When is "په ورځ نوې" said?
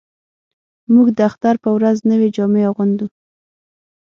1.63-2.29